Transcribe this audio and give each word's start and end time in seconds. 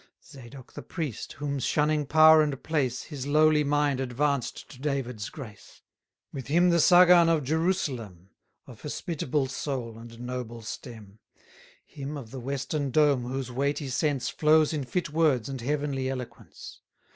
Zadoc 0.23 0.73
the 0.73 0.81
priest, 0.81 1.33
whom, 1.33 1.59
shunning 1.59 2.07
power 2.07 2.41
and 2.41 2.63
place, 2.63 3.03
His 3.03 3.27
lowly 3.27 3.63
mind 3.63 3.99
advanced 3.99 4.67
to 4.71 4.79
David's 4.81 5.29
grace. 5.29 5.83
With 6.33 6.47
him 6.47 6.71
the 6.71 6.79
Sagan 6.79 7.29
of 7.29 7.43
Jerusalem, 7.43 8.31
Of 8.65 8.81
hospitable 8.81 9.45
soul, 9.45 9.99
and 9.99 10.19
noble 10.19 10.63
stem; 10.63 11.19
Him 11.85 12.17
of 12.17 12.31
the 12.31 12.39
western 12.39 12.89
dome, 12.89 13.25
whose 13.25 13.51
weighty 13.51 13.89
sense 13.89 14.27
Flows 14.29 14.73
in 14.73 14.85
fit 14.85 15.11
words 15.11 15.47
and 15.47 15.61
heavenly 15.61 16.09
eloquence. 16.09 16.81